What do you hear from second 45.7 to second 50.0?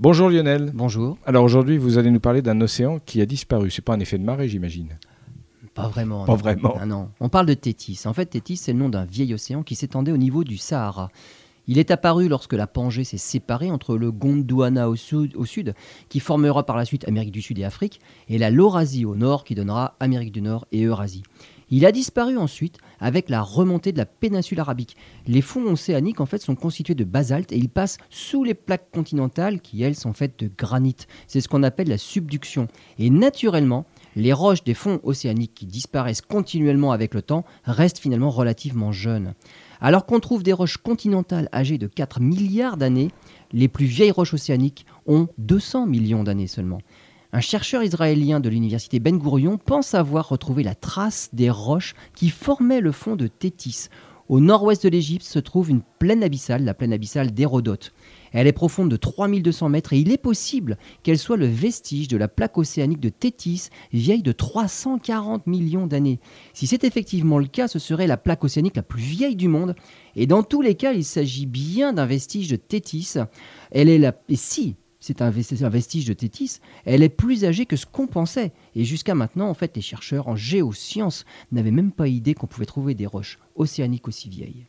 millions d'années seulement. Un chercheur israélien de l'université Ben Gurion pense